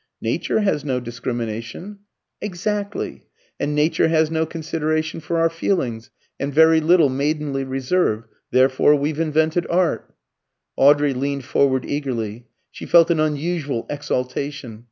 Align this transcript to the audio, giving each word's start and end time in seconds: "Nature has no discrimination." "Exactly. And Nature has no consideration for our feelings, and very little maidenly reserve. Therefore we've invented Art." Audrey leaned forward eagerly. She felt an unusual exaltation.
"Nature 0.19 0.61
has 0.61 0.83
no 0.83 0.99
discrimination." 0.99 1.99
"Exactly. 2.41 3.27
And 3.59 3.75
Nature 3.75 4.07
has 4.07 4.31
no 4.31 4.47
consideration 4.47 5.19
for 5.19 5.37
our 5.39 5.47
feelings, 5.47 6.09
and 6.39 6.51
very 6.51 6.81
little 6.81 7.07
maidenly 7.09 7.63
reserve. 7.63 8.23
Therefore 8.49 8.95
we've 8.95 9.19
invented 9.19 9.67
Art." 9.69 10.11
Audrey 10.75 11.13
leaned 11.13 11.45
forward 11.45 11.85
eagerly. 11.85 12.47
She 12.71 12.87
felt 12.87 13.11
an 13.11 13.19
unusual 13.19 13.85
exaltation. 13.91 14.79